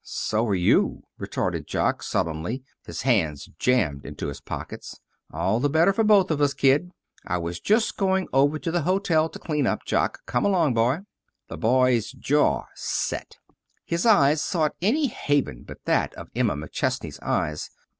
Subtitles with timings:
[0.03, 4.99] "So are you," retorted Jock, sullenly, his hands jammed into his pockets.
[5.31, 6.89] "All the better for both of us, Kid.
[7.27, 10.25] I was just going over to the hotel to clean up, Jock.
[10.25, 11.01] Come along, boy."
[11.49, 13.37] The boy's jaw set.
[13.85, 17.69] His eyes sought any haven but that of Emma McChesney's eyes.